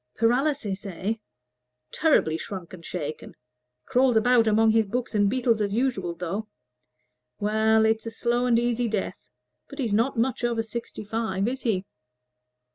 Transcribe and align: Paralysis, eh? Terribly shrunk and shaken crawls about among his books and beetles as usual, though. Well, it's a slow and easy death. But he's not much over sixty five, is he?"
Paralysis, 0.15 0.83
eh? 0.87 1.13
Terribly 1.91 2.35
shrunk 2.35 2.73
and 2.73 2.83
shaken 2.83 3.35
crawls 3.85 4.17
about 4.17 4.47
among 4.47 4.71
his 4.71 4.87
books 4.87 5.13
and 5.13 5.29
beetles 5.29 5.61
as 5.61 5.75
usual, 5.75 6.15
though. 6.15 6.47
Well, 7.39 7.85
it's 7.85 8.07
a 8.07 8.09
slow 8.09 8.47
and 8.47 8.57
easy 8.57 8.87
death. 8.87 9.29
But 9.69 9.77
he's 9.77 9.93
not 9.93 10.17
much 10.17 10.43
over 10.43 10.63
sixty 10.63 11.03
five, 11.03 11.47
is 11.47 11.61
he?" 11.61 11.85